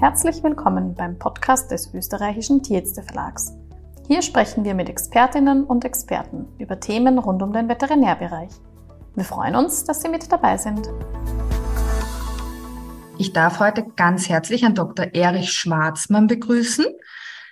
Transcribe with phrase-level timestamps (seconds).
[0.00, 3.52] Herzlich willkommen beim Podcast des österreichischen Tierärzte Verlags.
[4.08, 8.48] Hier sprechen wir mit Expertinnen und Experten über Themen rund um den Veterinärbereich.
[9.14, 10.88] Wir freuen uns, dass Sie mit dabei sind.
[13.18, 15.08] Ich darf heute ganz herzlich Herrn Dr.
[15.12, 16.86] Erich Schwarzmann begrüßen.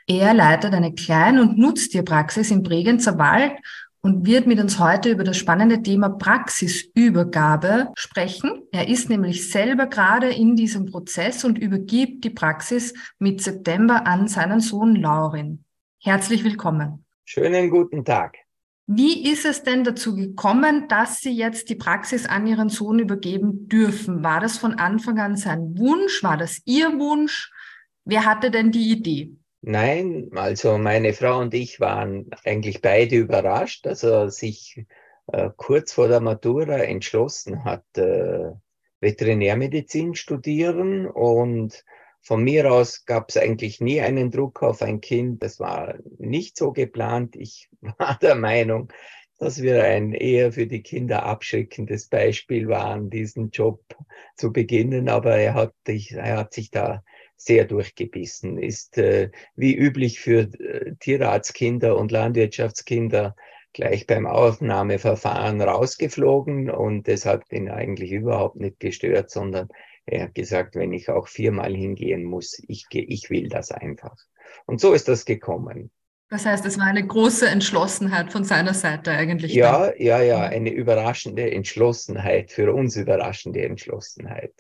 [0.07, 3.53] Er leitet eine Klein- und Nutztierpraxis im Bregenzer Wald
[4.01, 8.63] und wird mit uns heute über das spannende Thema Praxisübergabe sprechen.
[8.73, 14.29] Er ist nämlich selber gerade in diesem Prozess und übergibt die Praxis mit September an
[14.29, 15.65] seinen Sohn Laurin.
[16.01, 17.05] Herzlich willkommen.
[17.25, 18.37] Schönen guten Tag.
[18.91, 23.69] Wie ist es denn dazu gekommen, dass Sie jetzt die Praxis an Ihren Sohn übergeben
[23.69, 24.25] dürfen?
[24.25, 26.23] War das von Anfang an sein Wunsch?
[26.23, 27.51] War das Ihr Wunsch?
[28.07, 29.37] Wer hatte denn die Idee?
[29.61, 34.87] Nein, also meine Frau und ich waren eigentlich beide überrascht, dass er sich
[35.33, 38.53] äh, kurz vor der Matura entschlossen hat, äh,
[39.01, 41.85] Veterinärmedizin studieren und
[42.21, 45.43] von mir aus gab es eigentlich nie einen Druck auf ein Kind.
[45.43, 47.37] Das war nicht so geplant.
[47.37, 48.93] Ich war der Meinung,
[49.39, 53.83] dass wir ein eher für die Kinder abschreckendes Beispiel waren, diesen Job
[54.37, 55.09] zu beginnen.
[55.09, 57.03] Aber er hat, er hat sich da
[57.39, 63.35] sehr durchgebissen, ist äh, wie üblich für äh, Tierarztkinder und Landwirtschaftskinder
[63.73, 69.69] gleich beim Aufnahmeverfahren rausgeflogen und deshalb bin eigentlich überhaupt nicht gestört, sondern
[70.05, 74.17] er hat gesagt, wenn ich auch viermal hingehen muss, ich, ich will das einfach.
[74.67, 75.91] Und so ist das gekommen.
[76.31, 79.55] Das heißt, es war eine große Entschlossenheit von seiner Seite eigentlich.
[79.55, 79.95] Ja, dann.
[79.99, 84.53] ja, ja, eine überraschende Entschlossenheit, für uns überraschende Entschlossenheit.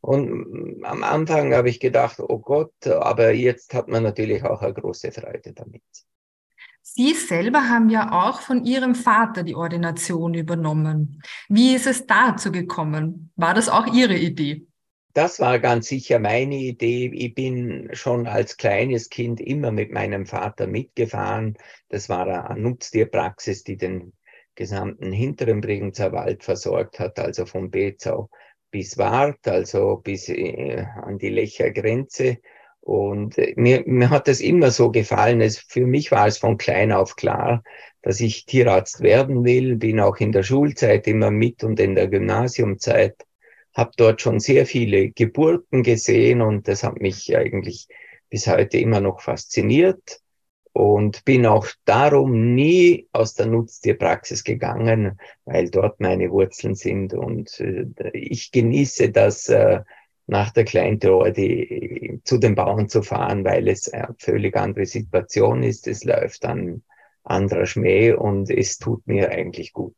[0.00, 4.74] Und am Anfang habe ich gedacht, oh Gott, aber jetzt hat man natürlich auch eine
[4.74, 5.82] große Freude damit.
[6.82, 11.22] Sie selber haben ja auch von Ihrem Vater die Ordination übernommen.
[11.48, 13.30] Wie ist es dazu gekommen?
[13.36, 14.66] War das auch Ihre Idee?
[15.12, 17.10] Das war ganz sicher meine Idee.
[17.12, 21.58] Ich bin schon als kleines Kind immer mit meinem Vater mitgefahren.
[21.88, 24.12] Das war eine Nutztierpraxis, die den
[24.54, 28.30] gesamten hinteren Bregenzer Wald versorgt hat, also von Bezau
[28.70, 32.38] bis Wart, also bis äh, an die Lechergrenze.
[32.80, 35.40] Und äh, mir, mir hat das immer so gefallen.
[35.40, 37.62] Es, für mich war es von klein auf klar,
[38.02, 39.76] dass ich Tierarzt werden will.
[39.76, 43.16] Bin auch in der Schulzeit immer mit und in der Gymnasiumzeit.
[43.74, 47.88] Habe dort schon sehr viele Geburten gesehen und das hat mich eigentlich
[48.30, 50.20] bis heute immer noch fasziniert
[50.78, 57.58] und bin auch darum nie aus der Nutztierpraxis gegangen, weil dort meine Wurzeln sind und
[57.58, 59.80] äh, ich genieße das äh,
[60.28, 65.88] nach der Kleintorte zu den Bauern zu fahren, weil es eine völlig andere Situation ist.
[65.88, 66.82] Es läuft an
[67.24, 69.96] anderer Schmäh und es tut mir eigentlich gut.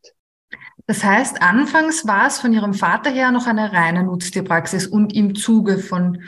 [0.86, 5.34] Das heißt, anfangs war es von Ihrem Vater her noch eine reine Nutztierpraxis und im
[5.34, 6.22] Zuge von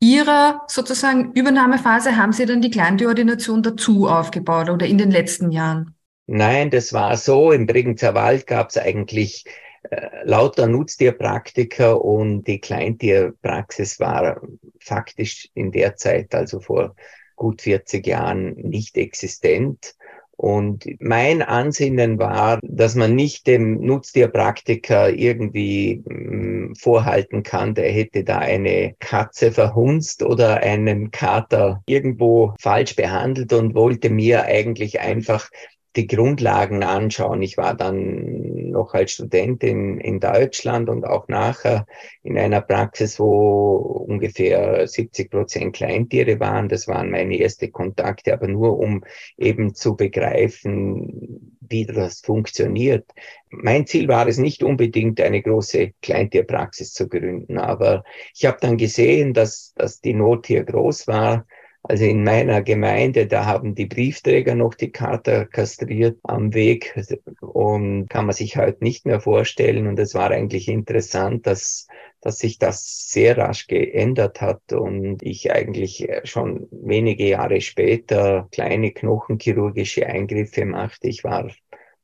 [0.00, 5.94] Ihrer sozusagen Übernahmephase haben Sie dann die Kleintierordination dazu aufgebaut oder in den letzten Jahren?
[6.26, 7.52] Nein, das war so.
[7.52, 9.44] Im Bregenzer Wald gab es eigentlich
[9.90, 14.40] äh, lauter Nutztierpraktiker und die Kleintierpraxis war
[14.80, 16.94] faktisch in der Zeit, also vor
[17.36, 19.94] gut 40 Jahren, nicht existent.
[20.36, 28.24] Und mein Ansinnen war, dass man nicht dem Nutztierpraktiker irgendwie hm, vorhalten kann, der hätte
[28.24, 35.48] da eine Katze verhunzt oder einen Kater irgendwo falsch behandelt und wollte mir eigentlich einfach
[35.96, 37.40] die Grundlagen anschauen.
[37.42, 41.86] Ich war dann noch als Student in, in Deutschland und auch nachher
[42.22, 46.68] in einer Praxis, wo ungefähr 70 Prozent Kleintiere waren.
[46.68, 49.04] Das waren meine ersten Kontakte, aber nur um
[49.36, 53.06] eben zu begreifen, wie das funktioniert.
[53.50, 58.02] Mein Ziel war es nicht unbedingt, eine große Kleintierpraxis zu gründen, aber
[58.34, 61.46] ich habe dann gesehen, dass, dass die Not hier groß war
[61.86, 66.98] also in meiner Gemeinde, da haben die Briefträger noch die Kater kastriert am Weg
[67.40, 69.86] und kann man sich halt nicht mehr vorstellen.
[69.86, 71.86] Und es war eigentlich interessant, dass,
[72.22, 78.92] dass sich das sehr rasch geändert hat und ich eigentlich schon wenige Jahre später kleine
[78.92, 81.08] knochenchirurgische Eingriffe machte.
[81.08, 81.50] Ich war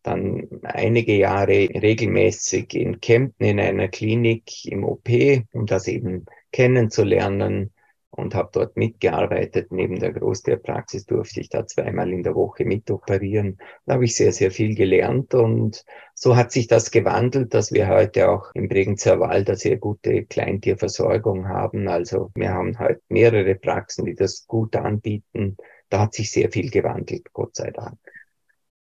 [0.02, 5.08] dann einige Jahre regelmäßig in Kempten in einer Klinik im OP,
[5.52, 7.72] um das eben kennenzulernen
[8.10, 9.70] und habe dort mitgearbeitet.
[9.70, 13.58] Neben der Großtierpraxis durfte ich da zweimal in der Woche mitoperieren.
[13.86, 15.84] Da habe ich sehr, sehr viel gelernt und
[16.14, 20.24] so hat sich das gewandelt, dass wir heute auch im Bregenzer Wald eine sehr gute
[20.24, 21.88] Kleintierversorgung haben.
[21.88, 25.56] Also wir haben heute mehrere Praxen, die das gut anbieten.
[25.88, 27.98] Da hat sich sehr viel gewandelt, Gott sei Dank.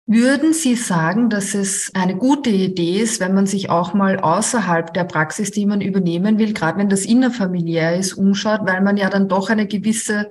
[0.07, 4.93] Würden Sie sagen, dass es eine gute Idee ist, wenn man sich auch mal außerhalb
[4.93, 9.09] der Praxis, die man übernehmen will, gerade wenn das innerfamiliär ist, umschaut, weil man ja
[9.09, 10.29] dann doch eine gewisse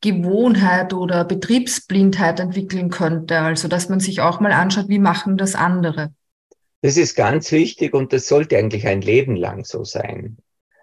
[0.00, 3.38] Gewohnheit oder Betriebsblindheit entwickeln könnte?
[3.38, 6.12] Also, dass man sich auch mal anschaut, wie machen das andere?
[6.80, 10.38] Das ist ganz wichtig und das sollte eigentlich ein Leben lang so sein.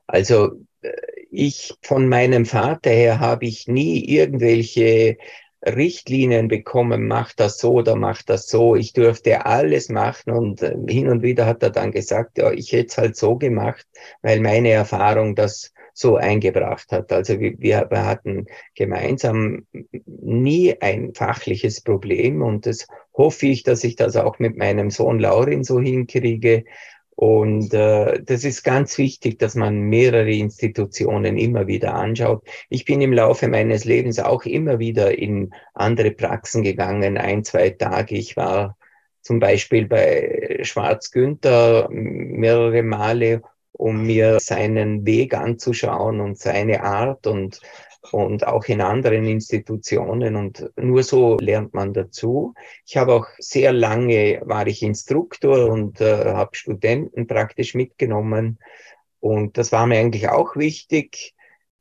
[0.07, 0.91] Also, äh,
[1.29, 5.17] ich von meinem Vater her habe ich nie irgendwelche
[5.65, 8.75] Richtlinien bekommen, mach das so oder mach das so.
[8.75, 12.71] Ich durfte alles machen und äh, hin und wieder hat er dann gesagt, ja, ich
[12.71, 13.85] hätte es halt so gemacht,
[14.21, 17.11] weil meine Erfahrung das so eingebracht hat.
[17.11, 18.45] Also wir, wir hatten
[18.75, 19.67] gemeinsam
[20.05, 25.19] nie ein fachliches Problem und das hoffe ich, dass ich das auch mit meinem Sohn
[25.19, 26.63] Laurin so hinkriege.
[27.19, 32.47] Und äh, das ist ganz wichtig, dass man mehrere Institutionen immer wieder anschaut.
[32.69, 37.71] Ich bin im Laufe meines Lebens auch immer wieder in andere Praxen gegangen, ein, zwei
[37.71, 38.15] Tage.
[38.15, 38.77] Ich war
[39.21, 43.41] zum Beispiel bei Schwarz Günther mehrere Male,
[43.73, 47.59] um mir seinen Weg anzuschauen und seine Art und
[48.11, 52.53] und auch in anderen Institutionen und nur so lernt man dazu.
[52.85, 58.59] Ich habe auch sehr lange war ich Instruktor und äh, habe Studenten praktisch mitgenommen
[59.19, 61.33] und das war mir eigentlich auch wichtig,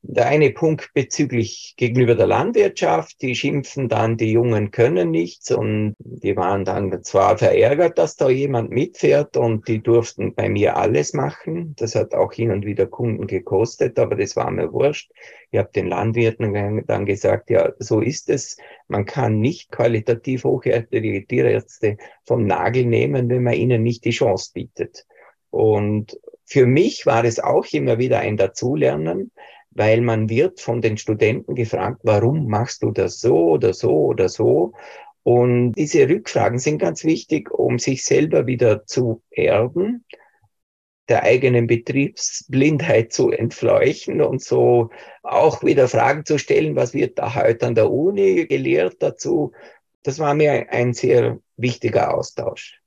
[0.03, 5.97] der eine Punkt bezüglich gegenüber der Landwirtschaft, die schimpfen dann, die Jungen können nichts und
[5.99, 11.15] die waren dann zwar verärgert, dass da jemand mitfährt und die durften bei mir alles
[11.15, 11.75] machen.
[11.77, 15.11] Das hat auch hin und wieder Kunden gekostet, aber das war mir wurscht.
[15.51, 18.57] Ich habe den Landwirten dann gesagt, ja, so ist es.
[18.87, 24.53] Man kann nicht qualitativ hochwertige Tierärzte vom Nagel nehmen, wenn man ihnen nicht die Chance
[24.55, 25.07] bietet.
[25.51, 29.33] Und für mich war es auch immer wieder ein Dazulernen,
[29.79, 34.29] weil man wird von den Studenten gefragt, warum machst du das so oder so oder
[34.29, 34.73] so?
[35.23, 40.05] Und diese Rückfragen sind ganz wichtig, um sich selber wieder zu erden,
[41.09, 44.91] der eigenen Betriebsblindheit zu entfleuchen und so
[45.23, 49.53] auch wieder Fragen zu stellen, was wird da heute an der Uni gelehrt dazu.
[50.03, 52.83] Das war mir ein sehr wichtiger Austausch.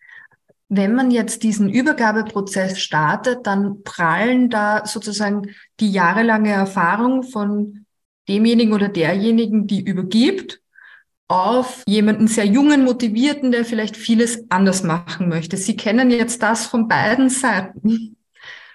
[0.74, 5.50] Wenn man jetzt diesen Übergabeprozess startet, dann prallen da sozusagen
[5.82, 7.86] die jahrelange Erfahrung von
[8.30, 10.62] demjenigen oder derjenigen, die übergibt,
[11.28, 15.58] auf jemanden sehr jungen, motivierten, der vielleicht vieles anders machen möchte.
[15.58, 18.16] Sie kennen jetzt das von beiden Seiten.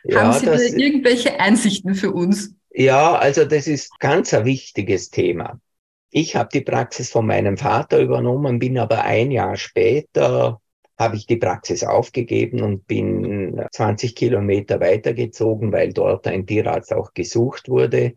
[0.05, 2.55] Ja, Haben Sie da irgendwelche Einsichten für uns?
[2.73, 5.59] Ja, also das ist ganz ein wichtiges Thema.
[6.11, 10.61] Ich habe die Praxis von meinem Vater übernommen, bin aber ein Jahr später
[10.99, 17.13] habe ich die Praxis aufgegeben und bin 20 Kilometer weitergezogen, weil dort ein Tierarzt auch
[17.13, 18.15] gesucht wurde.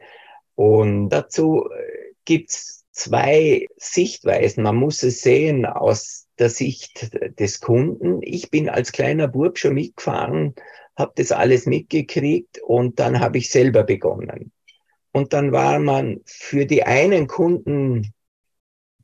[0.55, 4.63] Und dazu äh, gibt's zwei Sichtweisen.
[4.63, 8.21] Man muss es sehen aus der Sicht des Kunden.
[8.21, 10.55] Ich bin als kleiner Bub schon mitgefahren,
[10.95, 14.51] habe das alles mitgekriegt und dann habe ich selber begonnen.
[15.11, 18.13] Und dann war man für die einen Kunden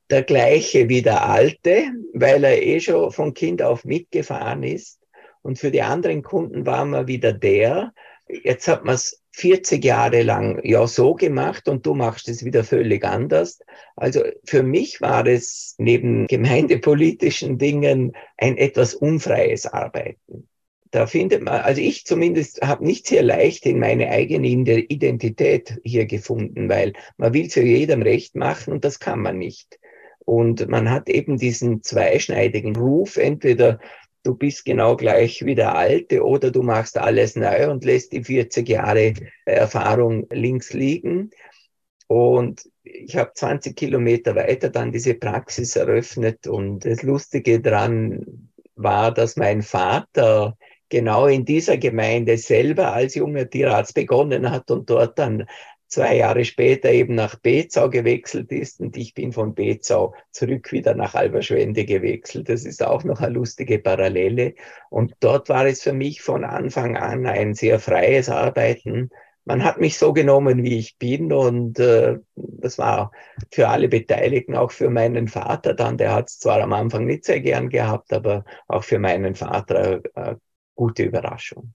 [0.09, 4.99] der gleiche wie der alte, weil er eh schon von Kind auf mitgefahren ist.
[5.41, 7.93] Und für die anderen Kunden war man wieder der.
[8.27, 12.63] Jetzt hat man es 40 Jahre lang ja so gemacht und du machst es wieder
[12.63, 13.59] völlig anders.
[13.95, 20.47] Also für mich war es neben gemeindepolitischen Dingen ein etwas unfreies Arbeiten.
[20.91, 26.05] Da findet man, also ich zumindest habe nicht sehr leicht in meine eigene Identität hier
[26.05, 29.77] gefunden, weil man will ja jedem recht machen und das kann man nicht.
[30.25, 33.79] Und man hat eben diesen zweischneidigen Ruf, entweder
[34.23, 38.23] du bist genau gleich wie der Alte oder du machst alles neu und lässt die
[38.23, 39.13] 40 Jahre
[39.45, 41.29] Erfahrung links liegen.
[42.07, 49.13] Und ich habe 20 Kilometer weiter dann diese Praxis eröffnet und das Lustige dran war,
[49.13, 50.57] dass mein Vater
[50.89, 55.45] genau in dieser Gemeinde selber als junger Tierarzt begonnen hat und dort dann
[55.87, 60.95] zwei Jahre später eben nach Bezau gewechselt ist und ich bin von Bezau zurück wieder
[60.95, 62.49] nach Alberschwende gewechselt.
[62.49, 64.55] Das ist auch noch eine lustige Parallele.
[64.89, 69.09] Und dort war es für mich von Anfang an ein sehr freies Arbeiten.
[69.45, 73.11] Man hat mich so genommen, wie ich bin und äh, das war
[73.51, 77.25] für alle Beteiligten, auch für meinen Vater dann, der hat es zwar am Anfang nicht
[77.25, 80.35] sehr gern gehabt, aber auch für meinen Vater äh,
[80.73, 81.73] gute Überraschung.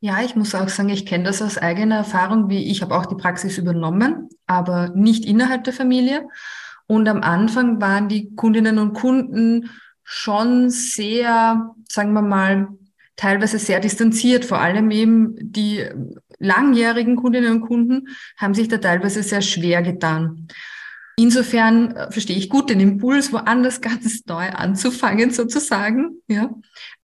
[0.00, 3.06] Ja, ich muss auch sagen, ich kenne das aus eigener Erfahrung, wie ich habe auch
[3.06, 6.28] die Praxis übernommen, aber nicht innerhalb der Familie.
[6.86, 9.70] Und am Anfang waren die Kundinnen und Kunden
[10.04, 12.68] schon sehr, sagen wir mal,
[13.16, 14.44] teilweise sehr distanziert.
[14.44, 15.84] Vor allem eben die
[16.38, 20.48] langjährigen Kundinnen und Kunden haben sich da teilweise sehr schwer getan.
[21.18, 26.50] Insofern äh, verstehe ich gut den Impuls, woanders ganz neu anzufangen sozusagen, ja.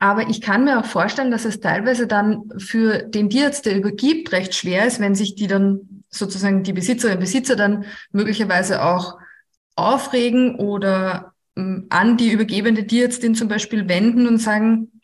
[0.00, 4.30] Aber ich kann mir auch vorstellen, dass es teilweise dann für den Tierarzt, der übergibt,
[4.32, 9.18] recht schwer ist, wenn sich die dann sozusagen die Besitzerinnen und Besitzer dann möglicherweise auch
[9.74, 15.00] aufregen oder ähm, an die übergebende Tierärztin zum Beispiel wenden und sagen,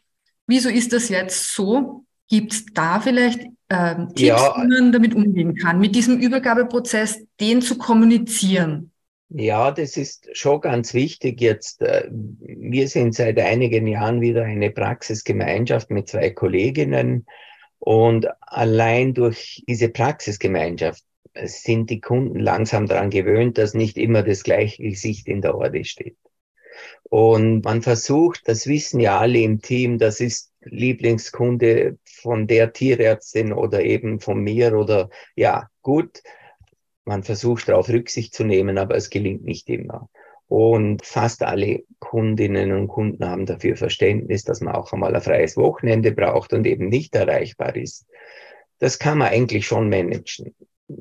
[0.46, 2.04] wieso ist das jetzt so?
[2.28, 4.54] Gibt es da vielleicht ähm, Tipps, ja.
[4.56, 8.92] wie man damit umgehen kann, mit diesem Übergabeprozess, den zu kommunizieren?
[9.36, 11.82] Ja, das ist schon ganz wichtig jetzt.
[11.82, 17.26] Äh, wir sind seit einigen Jahren wieder eine Praxisgemeinschaft mit zwei Kolleginnen
[17.80, 21.02] und allein durch diese Praxisgemeinschaft
[21.34, 25.84] sind die Kunden langsam daran gewöhnt, dass nicht immer das gleiche Gesicht in der Orde
[25.84, 26.16] steht.
[27.02, 33.52] Und man versucht, das wissen ja alle im Team, das ist Lieblingskunde von der Tierärztin
[33.52, 36.22] oder eben von mir oder ja, gut.
[37.04, 40.08] Man versucht darauf Rücksicht zu nehmen, aber es gelingt nicht immer.
[40.46, 45.56] Und fast alle Kundinnen und Kunden haben dafür Verständnis, dass man auch einmal ein freies
[45.56, 48.06] Wochenende braucht und eben nicht erreichbar ist.
[48.78, 50.54] Das kann man eigentlich schon managen.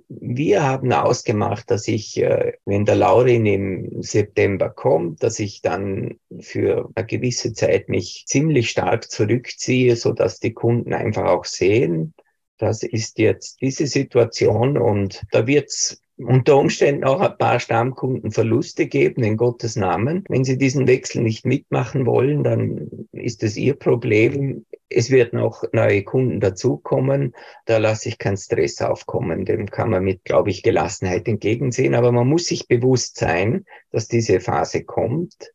[0.07, 6.19] Wir haben ausgemacht, dass ich, äh, wenn der Laurin im September kommt, dass ich dann
[6.39, 12.13] für eine gewisse Zeit mich ziemlich stark zurückziehe, so dass die Kunden einfach auch sehen,
[12.57, 19.24] das ist jetzt diese Situation und da wird's unter Umständen auch ein paar Stammkundenverluste geben,
[19.24, 20.24] in Gottes Namen.
[20.29, 24.65] Wenn Sie diesen Wechsel nicht mitmachen wollen, dann ist es Ihr Problem.
[24.89, 27.33] Es wird noch neue Kunden dazukommen.
[27.65, 29.45] Da lasse ich keinen Stress aufkommen.
[29.45, 31.95] Dem kann man mit, glaube ich, Gelassenheit entgegensehen.
[31.95, 35.51] Aber man muss sich bewusst sein, dass diese Phase kommt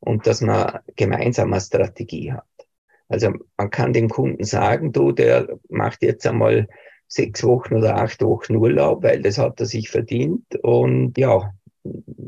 [0.00, 2.49] und dass man gemeinsam eine Strategie hat.
[3.10, 6.68] Also man kann dem Kunden sagen, du, der macht jetzt einmal
[7.08, 10.44] sechs Wochen oder acht Wochen Urlaub, weil das hat er sich verdient.
[10.62, 11.52] Und ja,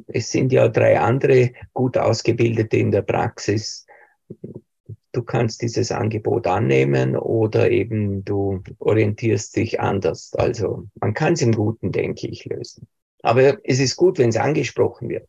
[0.08, 3.86] es sind ja drei andere gut ausgebildete in der Praxis.
[5.12, 10.32] Du kannst dieses Angebot annehmen oder eben du orientierst dich anders.
[10.34, 12.88] Also man kann es im Guten, denke ich, lösen.
[13.22, 15.28] Aber es ist gut, wenn es angesprochen wird.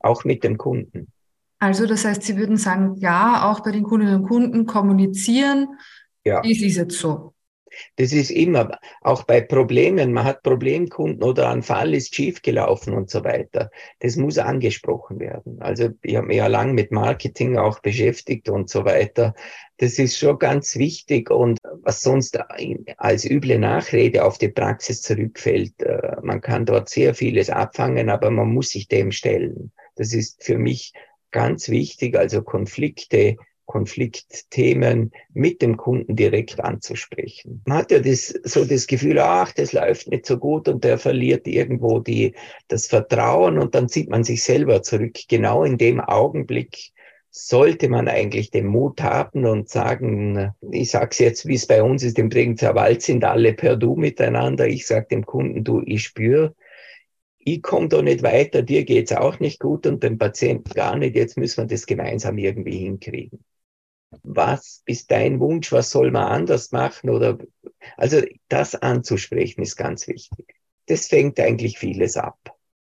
[0.00, 1.10] Auch mit dem Kunden.
[1.60, 5.78] Also das heißt, Sie würden sagen, ja, auch bei den Kundinnen und Kunden kommunizieren.
[6.24, 6.40] Ja.
[6.40, 7.34] Dies ist jetzt so.
[7.96, 13.10] Das ist immer, auch bei Problemen, man hat Problemkunden oder ein Fall ist schiefgelaufen und
[13.10, 13.70] so weiter.
[14.00, 15.60] Das muss angesprochen werden.
[15.60, 19.34] Also ich habe mich ja lang mit Marketing auch beschäftigt und so weiter.
[19.76, 22.38] Das ist schon ganz wichtig und was sonst
[22.98, 28.30] als üble Nachrede auf die Praxis zurückfällt, äh, man kann dort sehr vieles abfangen, aber
[28.30, 29.72] man muss sich dem stellen.
[29.94, 30.92] Das ist für mich
[31.30, 33.36] ganz wichtig, also Konflikte
[33.70, 37.62] Konfliktthemen mit dem Kunden direkt anzusprechen.
[37.66, 40.98] Man hat ja das, so das Gefühl, ach, das läuft nicht so gut und der
[40.98, 42.34] verliert irgendwo die,
[42.66, 45.16] das Vertrauen und dann zieht man sich selber zurück.
[45.28, 46.90] Genau in dem Augenblick
[47.30, 51.80] sollte man eigentlich den Mut haben und sagen, ich sage es jetzt, wie es bei
[51.80, 54.66] uns ist, im Bregenzer Wald sind alle per Du miteinander.
[54.66, 56.56] Ich sage dem Kunden, du, ich spüre,
[57.40, 61.16] ich komme da nicht weiter, dir geht's auch nicht gut und dem Patienten gar nicht.
[61.16, 63.44] Jetzt müssen wir das gemeinsam irgendwie hinkriegen
[64.22, 67.38] was ist dein Wunsch, was soll man anders machen oder,
[67.96, 70.54] also das anzusprechen ist ganz wichtig.
[70.86, 72.38] Das fängt eigentlich vieles ab.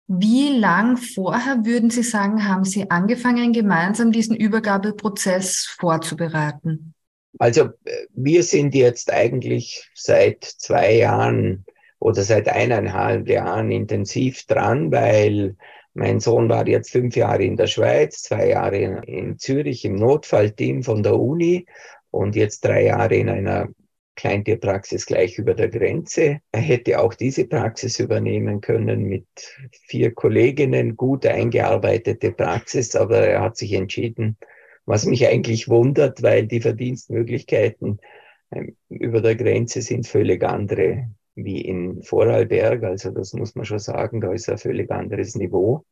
[0.07, 6.93] Wie lang vorher würden Sie sagen, haben Sie angefangen, gemeinsam diesen Übergabeprozess vorzubereiten?
[7.39, 7.69] Also
[8.13, 11.65] wir sind jetzt eigentlich seit zwei Jahren
[11.99, 15.55] oder seit eineinhalb Jahren intensiv dran, weil
[15.93, 19.95] mein Sohn war jetzt fünf Jahre in der Schweiz, zwei Jahre in, in Zürich im
[19.95, 21.65] Notfallteam von der Uni
[22.11, 23.69] und jetzt drei Jahre in einer
[24.15, 26.39] Kleintierpraxis gleich über der Grenze.
[26.51, 29.27] Er hätte auch diese Praxis übernehmen können mit
[29.87, 34.37] vier Kolleginnen, gut eingearbeitete Praxis, aber er hat sich entschieden,
[34.85, 37.99] was mich eigentlich wundert, weil die Verdienstmöglichkeiten
[38.51, 42.83] ähm, über der Grenze sind völlig andere wie in Vorarlberg.
[42.83, 45.85] Also das muss man schon sagen, da ist ein völlig anderes Niveau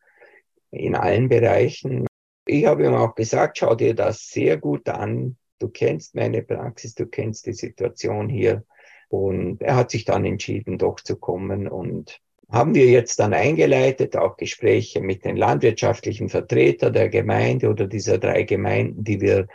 [0.72, 2.06] in allen Bereichen.
[2.46, 5.38] Ich habe ihm auch gesagt, schau dir das sehr gut an.
[5.60, 8.64] Du kennst meine Praxis, du kennst die Situation hier.
[9.08, 14.16] Und er hat sich dann entschieden, doch zu kommen und haben wir jetzt dann eingeleitet,
[14.18, 19.48] auch Gespräche mit den landwirtschaftlichen Vertretern der Gemeinde oder dieser drei Gemeinden, die wir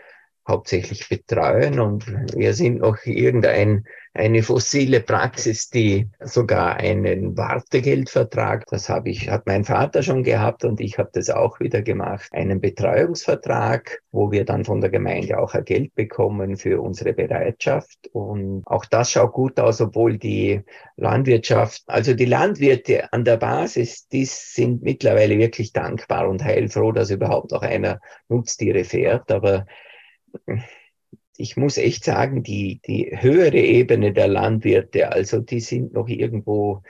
[0.48, 1.78] hauptsächlich betreuen.
[1.80, 9.30] Und wir sind noch irgendein eine fossile Praxis, die sogar einen Wartegeldvertrag, das habe ich,
[9.30, 14.32] hat mein Vater schon gehabt und ich habe das auch wieder gemacht, einen Betreuungsvertrag, wo
[14.32, 18.08] wir dann von der Gemeinde auch ein Geld bekommen für unsere Bereitschaft.
[18.12, 20.62] Und auch das schaut gut aus, obwohl die
[20.96, 27.10] Landwirtschaft, also die Landwirte an der Basis, die sind mittlerweile wirklich dankbar und heilfroh, dass
[27.10, 29.30] überhaupt noch einer Nutztiere fährt.
[29.30, 29.66] Aber
[31.40, 36.82] ich muss echt sagen, die, die höhere Ebene der Landwirte, also die sind noch irgendwo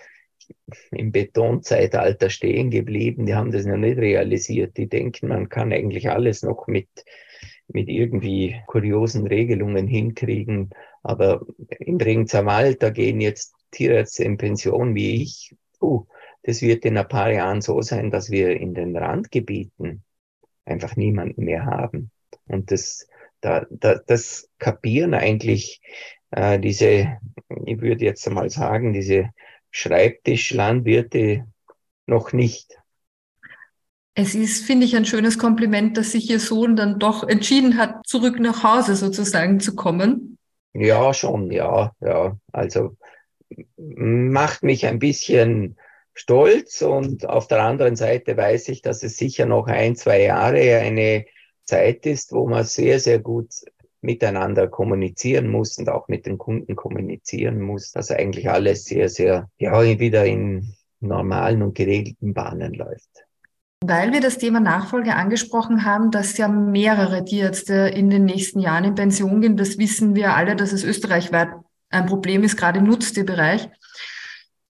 [0.90, 4.76] im Betonzeitalter stehen geblieben, die haben das noch nicht realisiert.
[4.76, 6.88] Die denken, man kann eigentlich alles noch mit,
[7.68, 10.70] mit irgendwie kuriosen Regelungen hinkriegen.
[11.04, 11.46] Aber
[11.78, 15.54] im Regenzerwald, Wald, da gehen jetzt Tierärzte in Pension wie ich.
[15.80, 16.06] Uh,
[16.42, 20.02] das wird in ein paar Jahren so sein, dass wir in den Randgebieten
[20.64, 22.10] einfach niemanden mehr haben.
[22.46, 23.06] Und das,
[23.40, 25.80] da, da, das kapieren eigentlich
[26.30, 27.18] äh, diese,
[27.66, 29.30] ich würde jetzt einmal sagen, diese
[29.70, 31.46] Schreibtischlandwirte
[32.06, 32.76] noch nicht.
[34.14, 38.06] Es ist, finde ich, ein schönes Kompliment, dass sich Ihr Sohn dann doch entschieden hat,
[38.06, 40.36] zurück nach Hause sozusagen zu kommen.
[40.72, 42.36] Ja, schon, ja, ja.
[42.52, 42.96] Also
[43.76, 45.76] macht mich ein bisschen
[46.14, 50.78] stolz und auf der anderen Seite weiß ich, dass es sicher noch ein, zwei Jahre
[50.78, 51.24] eine
[51.70, 53.48] Zeit ist, wo man sehr, sehr gut
[54.02, 59.48] miteinander kommunizieren muss und auch mit den Kunden kommunizieren muss, dass eigentlich alles sehr, sehr,
[59.58, 63.08] ja, wieder in normalen und geregelten Bahnen läuft.
[63.82, 68.84] Weil wir das Thema Nachfolge angesprochen haben, dass ja mehrere Tierärzte in den nächsten Jahren
[68.84, 71.48] in Pension gehen, das wissen wir alle, dass es österreichweit
[71.88, 73.70] ein Problem ist, gerade im Nutztierbereich.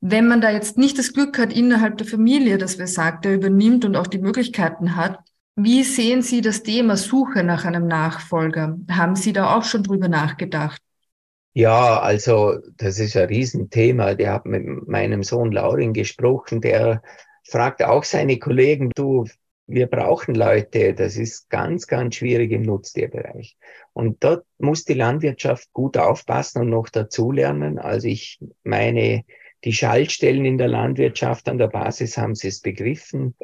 [0.00, 3.34] Wenn man da jetzt nicht das Glück hat, innerhalb der Familie, dass wir sagt, der
[3.34, 5.20] übernimmt und auch die Möglichkeiten hat,
[5.56, 8.76] wie sehen Sie das Thema Suche nach einem Nachfolger?
[8.90, 10.80] Haben Sie da auch schon drüber nachgedacht?
[11.54, 14.14] Ja, also das ist ein Riesenthema.
[14.14, 17.02] Der hat mit meinem Sohn Laurin gesprochen, der
[17.48, 19.25] fragt auch seine Kollegen, du,
[19.66, 23.56] wir brauchen Leute, das ist ganz, ganz schwierig im Nutztierbereich.
[23.94, 27.78] Und dort muss die Landwirtschaft gut aufpassen und noch dazulernen.
[27.78, 29.25] Also ich meine,
[29.66, 33.35] die Schaltstellen in der Landwirtschaft an der Basis haben sie es begriffen.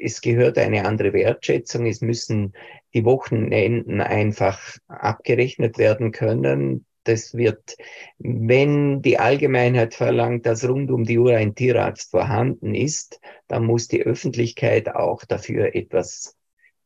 [0.00, 1.86] Es gehört eine andere Wertschätzung.
[1.86, 2.52] Es müssen
[2.94, 6.86] die Wochenenden einfach abgerechnet werden können.
[7.02, 7.76] Das wird,
[8.20, 13.88] wenn die Allgemeinheit verlangt, dass rund um die Uhr ein Tierarzt vorhanden ist, dann muss
[13.88, 16.36] die Öffentlichkeit auch dafür etwas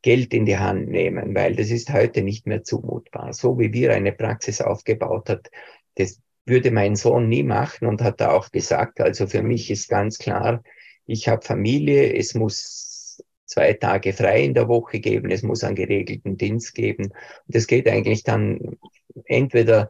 [0.01, 3.35] Geld in die Hand nehmen, weil das ist heute nicht mehr zumutbar.
[3.35, 5.51] So wie wir eine Praxis aufgebaut hat,
[5.97, 9.89] das würde mein Sohn nie machen und hat da auch gesagt, also für mich ist
[9.89, 10.63] ganz klar,
[11.05, 15.77] ich habe Familie, es muss zwei Tage frei in der Woche geben, es muss einen
[15.77, 17.07] geregelten Dienst geben.
[17.07, 18.77] Und das geht eigentlich dann
[19.25, 19.89] entweder,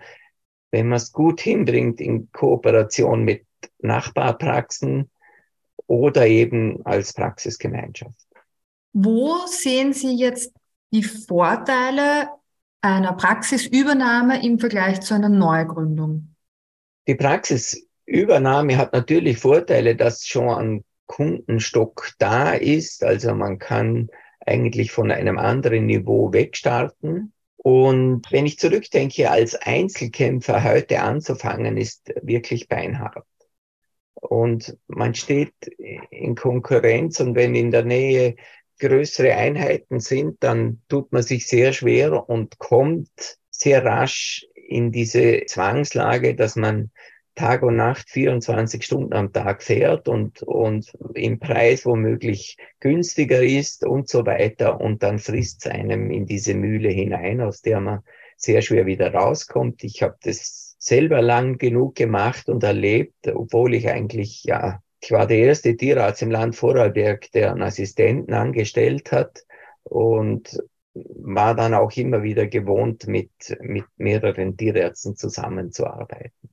[0.71, 3.47] wenn man es gut hinbringt, in Kooperation mit
[3.79, 5.11] Nachbarpraxen
[5.87, 8.27] oder eben als Praxisgemeinschaft.
[8.93, 10.53] Wo sehen Sie jetzt
[10.93, 12.29] die Vorteile
[12.81, 16.36] einer Praxisübernahme im Vergleich zu einer Neugründung?
[17.07, 23.05] Die Praxisübernahme hat natürlich Vorteile, dass schon ein Kundenstock da ist.
[23.05, 24.09] Also man kann
[24.45, 27.33] eigentlich von einem anderen Niveau wegstarten.
[27.57, 33.25] Und wenn ich zurückdenke, als Einzelkämpfer heute anzufangen, ist wirklich beinhart.
[34.15, 35.55] Und man steht
[36.11, 38.37] in Konkurrenz und wenn in der Nähe
[38.79, 45.45] größere Einheiten sind, dann tut man sich sehr schwer und kommt sehr rasch in diese
[45.47, 46.91] Zwangslage, dass man
[47.37, 53.85] Tag und Nacht 24 Stunden am Tag fährt und, und im Preis womöglich günstiger ist
[53.85, 54.81] und so weiter.
[54.81, 58.01] Und dann frisst es einem in diese Mühle hinein, aus der man
[58.37, 59.85] sehr schwer wieder rauskommt.
[59.85, 65.27] Ich habe das selber lang genug gemacht und erlebt, obwohl ich eigentlich, ja, ich war
[65.27, 69.45] der erste Tierarzt im Land Vorarlberg, der einen Assistenten angestellt hat.
[69.83, 70.59] Und
[71.17, 73.31] war dann auch immer wieder gewohnt, mit,
[73.61, 76.51] mit mehreren Tierärzten zusammenzuarbeiten.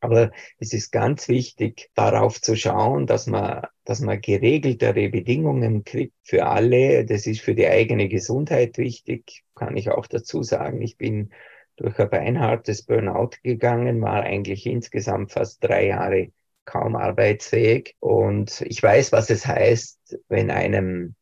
[0.00, 6.14] Aber es ist ganz wichtig, darauf zu schauen, dass man, dass man geregeltere Bedingungen kriegt
[6.22, 7.04] für alle.
[7.04, 10.80] Das ist für die eigene Gesundheit wichtig, kann ich auch dazu sagen.
[10.82, 11.30] Ich bin
[11.76, 16.32] durch ein beinhartes Burnout gegangen, war eigentlich insgesamt fast drei Jahre
[16.64, 17.96] kaum arbeitsfähig.
[17.98, 21.16] Und ich weiß, was es heißt, wenn einem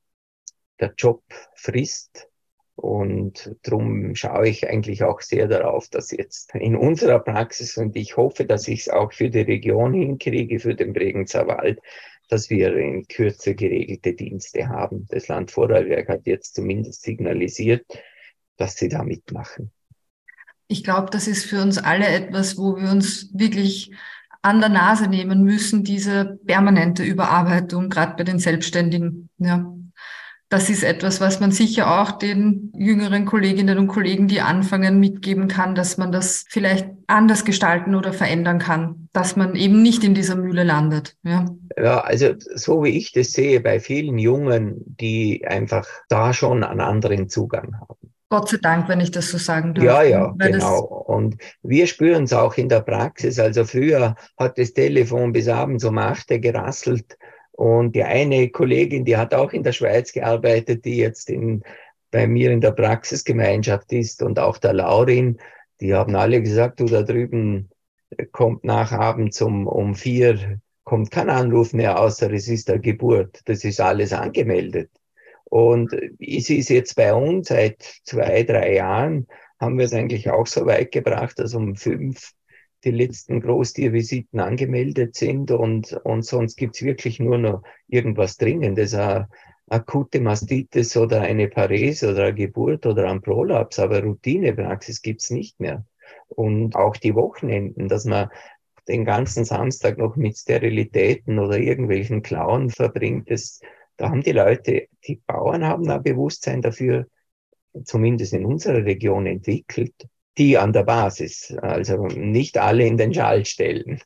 [0.80, 1.22] der Job
[1.54, 2.28] frisst.
[2.74, 8.18] Und darum schaue ich eigentlich auch sehr darauf, dass jetzt in unserer Praxis und ich
[8.18, 11.80] hoffe, dass ich es auch für die Region hinkriege, für den Bregenzer Wald,
[12.28, 15.06] dass wir in Kürze geregelte Dienste haben.
[15.08, 17.86] Das Land Vorarlberg hat jetzt zumindest signalisiert,
[18.58, 19.70] dass sie da mitmachen.
[20.68, 23.92] Ich glaube, das ist für uns alle etwas, wo wir uns wirklich
[24.42, 29.28] an der Nase nehmen müssen, diese permanente Überarbeitung, gerade bei den Selbstständigen.
[29.38, 29.72] Ja.
[30.48, 35.48] Das ist etwas, was man sicher auch den jüngeren Kolleginnen und Kollegen, die anfangen, mitgeben
[35.48, 40.14] kann, dass man das vielleicht anders gestalten oder verändern kann, dass man eben nicht in
[40.14, 41.16] dieser Mühle landet.
[41.24, 46.62] Ja, ja also so wie ich das sehe, bei vielen Jungen, die einfach da schon
[46.62, 48.12] einen anderen Zugang haben.
[48.28, 49.84] Gott sei Dank, wenn ich das so sagen darf.
[49.84, 50.80] Ja, ja, genau.
[50.80, 53.38] Und wir spüren es auch in der Praxis.
[53.38, 57.16] Also früher hat das Telefon bis abends um acht gerasselt.
[57.56, 61.62] Und die eine Kollegin, die hat auch in der Schweiz gearbeitet, die jetzt in,
[62.10, 65.38] bei mir in der Praxisgemeinschaft ist und auch der Laurin,
[65.80, 67.70] die haben alle gesagt, du da drüben
[68.32, 73.40] kommt nach abends um, um vier, kommt kein Anruf mehr, außer es ist der Geburt.
[73.46, 74.90] Das ist alles angemeldet.
[75.44, 79.26] Und es ist jetzt bei uns seit zwei, drei Jahren,
[79.58, 82.32] haben wir es eigentlich auch so weit gebracht, dass um fünf
[82.84, 89.28] die letzten Großtiervisiten angemeldet sind und, und sonst gibt's wirklich nur noch irgendwas Dringendes, eine
[89.68, 95.58] akute Mastitis oder eine Parese oder eine Geburt oder ein Prolaps, aber Routinepraxis gibt's nicht
[95.58, 95.84] mehr.
[96.28, 98.28] Und auch die Wochenenden, dass man
[98.88, 103.60] den ganzen Samstag noch mit Sterilitäten oder irgendwelchen Klauen verbringt, das,
[103.96, 107.06] da haben die Leute, die Bauern haben ein Bewusstsein dafür,
[107.84, 109.94] zumindest in unserer Region entwickelt,
[110.38, 114.00] die an der Basis, also nicht alle in den Schall stellen.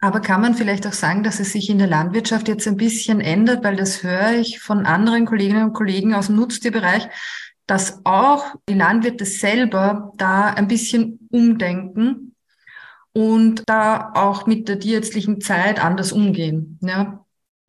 [0.00, 3.20] Aber kann man vielleicht auch sagen, dass es sich in der Landwirtschaft jetzt ein bisschen
[3.20, 7.08] ändert, weil das höre ich von anderen Kolleginnen und Kollegen aus dem Nutztierbereich,
[7.66, 12.34] dass auch die Landwirte selber da ein bisschen umdenken
[13.12, 16.78] und da auch mit der tierärztlichen Zeit anders umgehen.
[16.82, 17.21] Ja,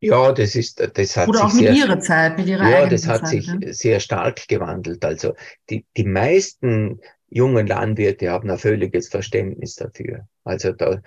[0.06, 2.86] ja, das ist, das hat Oder sich auch mit sehr, ihrer Zeit, mit ihrer ja,
[2.86, 3.72] das hat Zeit, sich ne?
[3.72, 5.04] sehr stark gewandelt.
[5.04, 5.34] Also
[5.70, 10.28] die, die meisten jungen Landwirte haben ein völliges Verständnis dafür.
[10.44, 11.00] Also da,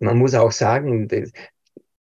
[0.00, 1.32] man muss auch sagen, das,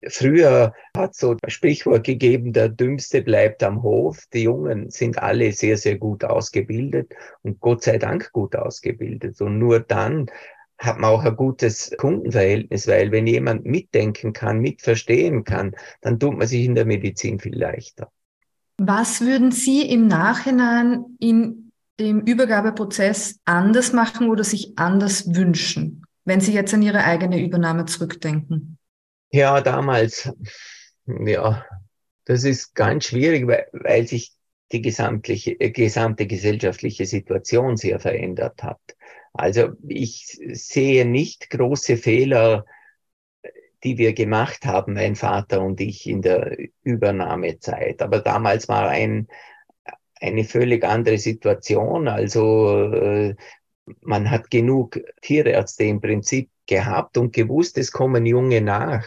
[0.07, 4.19] früher hat so ein Sprichwort gegeben, der Dümmste bleibt am Hof.
[4.33, 9.41] Die Jungen sind alle sehr, sehr gut ausgebildet und Gott sei Dank gut ausgebildet.
[9.41, 10.27] Und nur dann
[10.77, 16.37] hat man auch ein gutes Kundenverhältnis, weil wenn jemand mitdenken kann, mitverstehen kann, dann tut
[16.37, 18.11] man sich in der Medizin viel leichter.
[18.77, 26.41] Was würden Sie im Nachhinein in dem Übergabeprozess anders machen oder sich anders wünschen, wenn
[26.41, 28.77] Sie jetzt an Ihre eigene Übernahme zurückdenken?
[29.31, 30.29] Ja, damals,
[31.05, 31.65] ja,
[32.25, 34.33] das ist ganz schwierig, weil, weil sich
[34.71, 38.79] die gesamtliche, gesamte gesellschaftliche Situation sehr verändert hat.
[39.37, 42.65] Also ich sehe nicht große Fehler,
[43.83, 48.01] die wir gemacht haben, mein Vater und ich in der Übernahmezeit.
[48.01, 49.27] Aber damals war ein,
[50.19, 52.07] eine völlig andere Situation.
[52.07, 53.35] Also äh,
[54.01, 59.05] man hat genug Tierärzte im Prinzip gehabt und gewusst, es kommen Junge nach.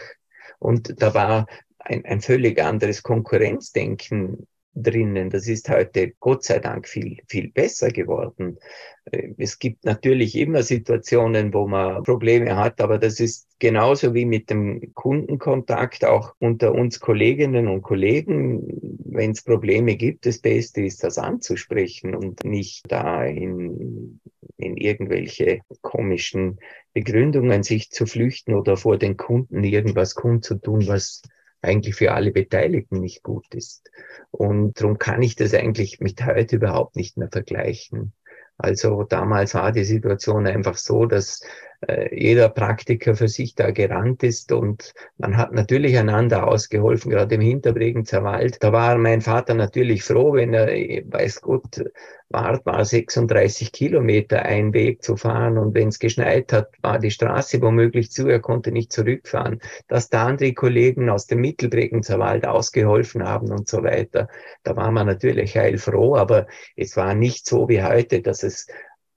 [0.59, 1.47] Und da war
[1.79, 5.29] ein, ein völlig anderes Konkurrenzdenken drinnen.
[5.29, 8.57] Das ist heute Gott sei Dank viel, viel besser geworden.
[9.05, 14.25] Äh, es gibt natürlich immer Situationen, wo man Probleme hat, aber das ist genauso wie
[14.25, 18.63] mit dem Kundenkontakt auch unter uns Kolleginnen und Kollegen.
[19.05, 24.21] Wenn es Probleme gibt, das Beste ist, das anzusprechen und nicht da in,
[24.57, 26.59] in irgendwelche komischen
[26.93, 31.21] Begründungen sich zu flüchten oder vor den Kunden irgendwas kundzutun, was
[31.61, 33.89] eigentlich für alle Beteiligten nicht gut ist.
[34.31, 38.13] Und darum kann ich das eigentlich mit heute überhaupt nicht mehr vergleichen.
[38.57, 41.41] Also damals war die Situation einfach so, dass
[41.87, 47.35] äh, jeder Praktiker für sich da gerannt ist und man hat natürlich einander ausgeholfen, gerade
[47.35, 48.57] im Hinterbregenzer Wald.
[48.61, 51.81] Da war mein Vater natürlich froh, wenn er, weiß Gott,
[52.29, 57.11] war, war 36 Kilometer ein Weg zu fahren und wenn es geschneit hat, war die
[57.11, 59.59] Straße womöglich zu, er konnte nicht zurückfahren.
[59.87, 64.27] Dass da andere Kollegen aus dem Mittelbregenzer Wald ausgeholfen haben und so weiter,
[64.63, 68.67] da war man natürlich heilfroh, aber es war nicht so wie heute, dass es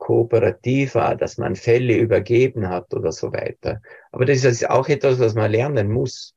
[0.02, 3.80] kooperativ war, dass man Fälle übergeben hat oder so weiter.
[4.10, 6.34] Aber das ist auch etwas, was man lernen muss.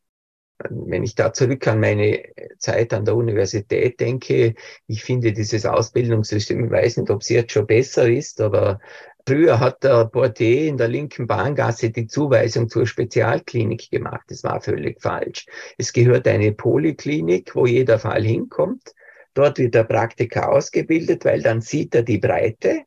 [0.69, 2.25] Wenn ich da zurück an meine
[2.59, 4.53] Zeit an der Universität denke,
[4.85, 8.79] ich finde dieses Ausbildungssystem, ich weiß nicht, ob es jetzt schon besser ist, aber
[9.27, 14.25] früher hat der Portier in der linken Bahngasse die Zuweisung zur Spezialklinik gemacht.
[14.27, 15.47] Das war völlig falsch.
[15.79, 18.93] Es gehört eine Poliklinik, wo jeder Fall hinkommt.
[19.33, 22.85] Dort wird der Praktiker ausgebildet, weil dann sieht er die Breite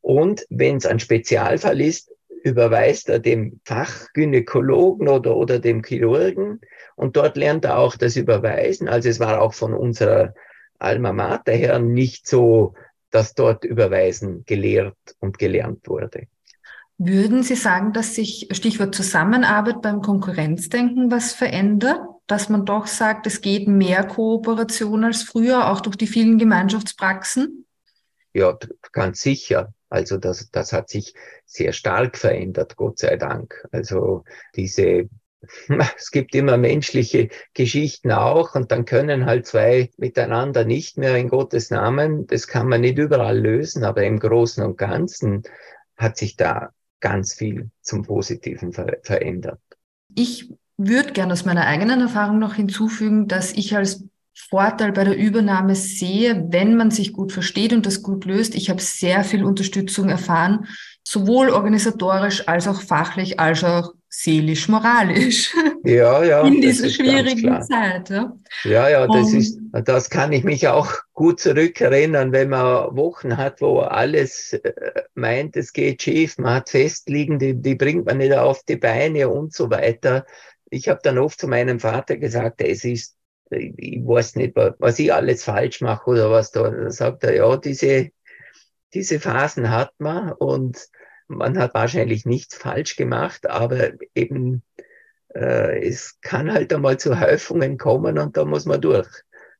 [0.00, 2.10] und wenn es ein Spezialfall ist,
[2.42, 6.60] überweist er dem Fachgynäkologen oder, oder dem Chirurgen
[6.96, 8.88] und dort lernt er auch das Überweisen.
[8.88, 10.34] Also es war auch von unserer
[10.78, 12.74] Alma Mater her nicht so
[13.10, 16.26] dass dort Überweisen gelehrt und gelernt wurde.
[16.98, 22.00] Würden Sie sagen, dass sich Stichwort Zusammenarbeit beim Konkurrenzdenken was verändert?
[22.26, 27.66] Dass man doch sagt, es geht mehr Kooperation als früher, auch durch die vielen Gemeinschaftspraxen?
[28.32, 28.56] Ja,
[28.92, 29.72] ganz sicher.
[29.90, 33.66] Also das, das hat sich sehr stark verändert, Gott sei Dank.
[33.72, 34.24] Also
[34.54, 35.08] diese
[35.96, 41.28] es gibt immer menschliche Geschichten auch und dann können halt zwei miteinander nicht mehr in
[41.28, 42.26] Gottes Namen.
[42.26, 45.42] Das kann man nicht überall lösen, aber im Großen und Ganzen
[45.96, 49.60] hat sich da ganz viel zum Positiven ver verändert.
[50.14, 55.16] Ich würde gerne aus meiner eigenen Erfahrung noch hinzufügen, dass ich als Vorteil bei der
[55.16, 58.54] Übernahme sehe, wenn man sich gut versteht und das gut löst.
[58.54, 60.66] Ich habe sehr viel Unterstützung erfahren,
[61.04, 65.54] sowohl organisatorisch als auch fachlich, als auch seelisch, moralisch.
[65.84, 66.40] Ja, ja.
[66.46, 68.10] In dieser schwierigen Zeit.
[68.10, 68.32] Ja,
[68.64, 73.60] ja, ja das ist, das kann ich mich auch gut zurückerinnern, wenn man Wochen hat,
[73.60, 74.72] wo alles äh,
[75.14, 79.28] meint, es geht schief, man hat Festliegen, die, die bringt man nicht auf die Beine
[79.28, 80.26] und so weiter.
[80.70, 83.16] Ich habe dann oft zu meinem Vater gesagt, es ist,
[83.50, 86.70] ich weiß nicht, was ich alles falsch mache oder was da.
[86.70, 88.10] Da sagt er, ja, diese,
[88.94, 90.88] diese Phasen hat man und
[91.28, 94.62] man hat wahrscheinlich nichts falsch gemacht, aber eben
[95.34, 99.08] äh, es kann halt einmal zu Häufungen kommen und da muss man durch.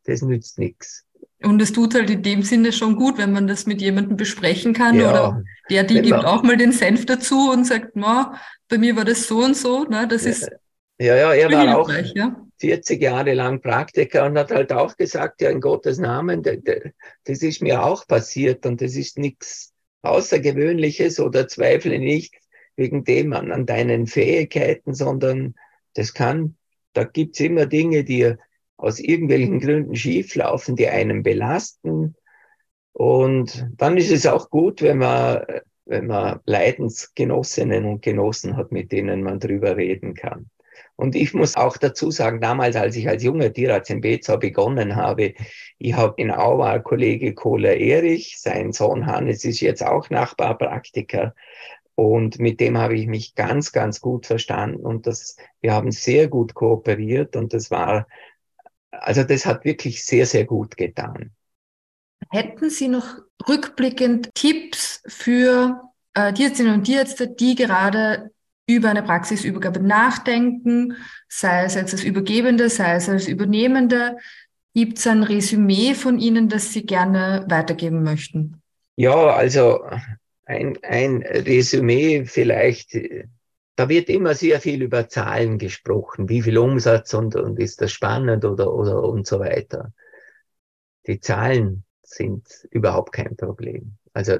[0.04, 1.04] Das nützt nichts.
[1.42, 4.74] Und es tut halt in dem Sinne schon gut, wenn man das mit jemandem besprechen
[4.74, 8.96] kann ja, oder der, die gibt auch mal den Senf dazu und sagt, bei mir
[8.96, 9.84] war das so und so.
[9.84, 10.06] Ne?
[10.06, 10.50] Das ja, ist
[10.98, 12.36] ja, ja, er war auch ja?
[12.60, 17.62] 40 Jahre lang Praktiker und hat halt auch gesagt, ja, in Gottes Namen, das ist
[17.62, 22.34] mir auch passiert und das ist nichts Außergewöhnliches oder zweifle nicht
[22.76, 25.54] wegen dem an, an deinen Fähigkeiten, sondern
[25.94, 26.56] das kann,
[26.92, 28.34] da gibt's immer Dinge, die
[28.76, 32.14] aus irgendwelchen Gründen schieflaufen, die einen belasten.
[32.92, 35.44] Und dann ist es auch gut, wenn man,
[35.84, 40.50] wenn man Leidensgenossinnen und Genossen hat, mit denen man drüber reden kann.
[41.00, 44.96] Und ich muss auch dazu sagen, damals, als ich als junger Tierarzt in Bezau begonnen
[44.96, 45.32] habe,
[45.78, 51.34] ich habe in Auer Kollege Kohler Erich, sein Sohn Hannes ist jetzt auch Nachbarpraktiker.
[51.94, 54.84] Und mit dem habe ich mich ganz, ganz gut verstanden.
[54.84, 57.34] Und das, wir haben sehr gut kooperiert.
[57.34, 58.06] Und das war,
[58.90, 61.30] also das hat wirklich sehr, sehr gut getan.
[62.30, 65.80] Hätten Sie noch rückblickend Tipps für
[66.12, 68.30] äh, Tierärztinnen und Tierärzte, die gerade
[68.74, 70.96] über eine Praxisübergabe nachdenken,
[71.28, 74.16] sei es als Übergebende, sei es als Übernehmende.
[74.74, 78.62] Gibt es ein Resümee von Ihnen, das Sie gerne weitergeben möchten?
[78.96, 79.82] Ja, also
[80.44, 82.96] ein, ein Resümee vielleicht.
[83.76, 87.92] Da wird immer sehr viel über Zahlen gesprochen, wie viel Umsatz und, und ist das
[87.92, 89.92] spannend oder, oder und so weiter.
[91.06, 93.96] Die Zahlen sind überhaupt kein Problem.
[94.12, 94.38] Also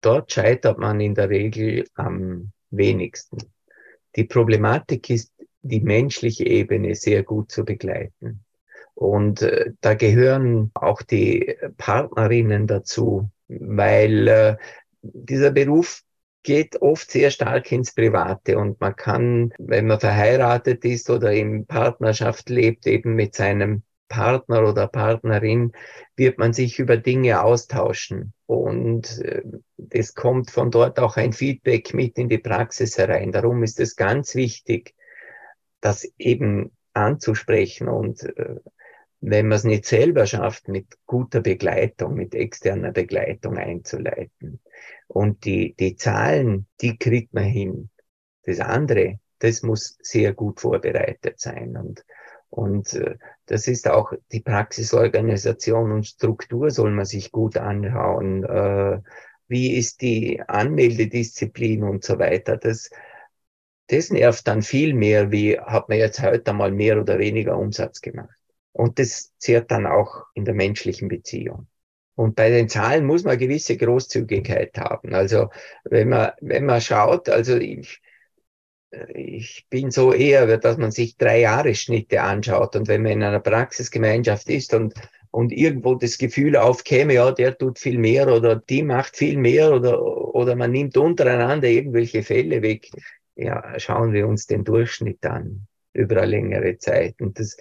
[0.00, 3.38] dort scheitert man in der Regel am wenigsten.
[4.16, 8.44] Die Problematik ist, die menschliche Ebene sehr gut zu begleiten.
[8.94, 14.56] Und äh, da gehören auch die Partnerinnen dazu, weil äh,
[15.02, 16.02] dieser Beruf
[16.42, 21.66] geht oft sehr stark ins Private und man kann, wenn man verheiratet ist oder in
[21.66, 25.72] Partnerschaft lebt, eben mit seinem Partner oder Partnerin
[26.16, 28.32] wird man sich über Dinge austauschen.
[28.46, 29.42] Und äh,
[29.90, 33.32] es kommt von dort auch ein Feedback mit in die Praxis herein.
[33.32, 34.94] Darum ist es ganz wichtig,
[35.80, 38.56] das eben anzusprechen und äh,
[39.20, 44.60] wenn man es nicht selber schafft, mit guter Begleitung, mit externer Begleitung einzuleiten.
[45.08, 47.90] Und die, die Zahlen, die kriegt man hin.
[48.44, 51.76] Das andere, das muss sehr gut vorbereitet sein.
[51.76, 52.04] Und
[52.50, 58.44] und äh, das ist auch die Praxisorganisation und Struktur soll man sich gut anschauen.
[58.44, 59.00] Äh,
[59.48, 62.56] wie ist die Anmeldedisziplin und so weiter.
[62.56, 62.90] Das,
[63.88, 68.00] das nervt dann viel mehr, wie hat man jetzt heute mal mehr oder weniger Umsatz
[68.00, 68.36] gemacht.
[68.72, 71.66] Und das zehrt dann auch in der menschlichen Beziehung.
[72.14, 75.14] Und bei den Zahlen muss man gewisse Großzügigkeit haben.
[75.14, 75.50] Also
[75.84, 78.02] wenn man, wenn man schaut, also ich,
[79.14, 83.22] ich bin so eher, dass man sich drei Jahre Schnitte anschaut und wenn man in
[83.22, 84.94] einer Praxisgemeinschaft ist und,
[85.30, 89.72] und irgendwo das Gefühl aufkäme, ja, der tut viel mehr oder die macht viel mehr
[89.72, 92.90] oder, oder man nimmt untereinander irgendwelche Fälle weg,
[93.36, 97.20] ja, schauen wir uns den Durchschnitt an über eine längere Zeit.
[97.20, 97.56] Und das,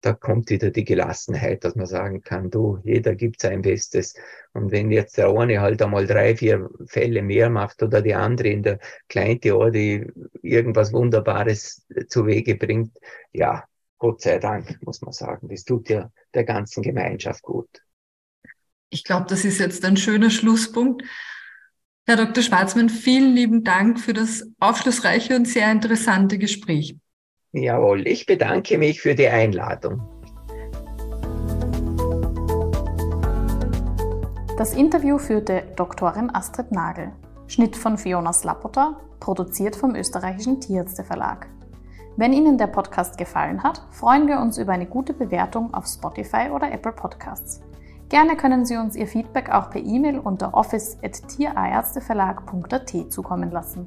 [0.00, 4.14] da kommt wieder die Gelassenheit, dass man sagen kann, du, jeder gibt sein Bestes.
[4.52, 8.48] Und wenn jetzt der eine halt einmal drei, vier Fälle mehr macht oder die andere
[8.48, 10.06] in der Kleintheorie
[10.42, 12.96] irgendwas Wunderbares zu Wege bringt,
[13.32, 13.64] ja,
[13.98, 15.48] Gott sei Dank, muss man sagen.
[15.48, 17.68] Das tut ja der ganzen Gemeinschaft gut.
[18.90, 21.02] Ich glaube, das ist jetzt ein schöner Schlusspunkt.
[22.06, 22.42] Herr Dr.
[22.42, 26.96] Schwarzmann, vielen lieben Dank für das aufschlussreiche und sehr interessante Gespräch.
[27.52, 30.02] Jawohl, ich bedanke mich für die Einladung.
[34.58, 37.12] Das Interview führte Doktorin Astrid Nagel.
[37.46, 41.46] Schnitt von Fiona Slapota, produziert vom österreichischen Tierärzteverlag.
[42.16, 46.50] Wenn Ihnen der Podcast gefallen hat, freuen wir uns über eine gute Bewertung auf Spotify
[46.52, 47.60] oder Apple Podcasts.
[48.08, 53.86] Gerne können Sie uns Ihr Feedback auch per E-Mail unter office.tierärzteverlag.at zukommen lassen.